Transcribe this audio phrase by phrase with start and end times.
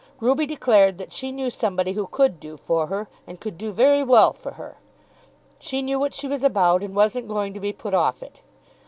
[0.19, 4.01] Ruby declared that she knew somebody who could do for her, and could do very
[4.01, 4.77] well for her.
[5.59, 8.41] She knew what she was about, and wasn't going to be put off it.